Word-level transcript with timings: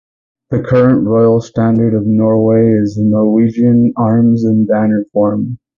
The 0.49 0.63
current 0.63 1.05
royal 1.05 1.41
standard 1.41 1.93
of 1.93 2.07
Norway 2.07 2.71
is 2.71 2.95
the 2.95 3.03
Norwegian 3.03 3.93
arms 3.95 4.43
in 4.43 4.65
banner 4.65 5.05
form. 5.13 5.59